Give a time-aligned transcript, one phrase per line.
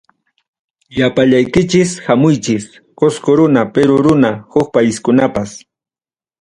[0.95, 2.65] Llapallaykichis hamuychis,
[2.99, 5.49] Qosqo runa, Perú runa, Huk paiskunapas.